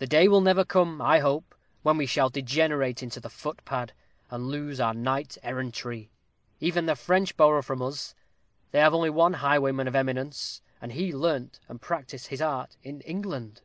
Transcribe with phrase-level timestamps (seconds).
[0.00, 3.94] The day will never come, I hope, when we shall degenerate into the footpad,
[4.30, 6.10] and lose our Night Errantry.
[6.60, 8.14] Even the French borrow from us
[8.72, 13.00] they have only one highwayman of eminence, and he learnt and practised his art in
[13.00, 13.62] England."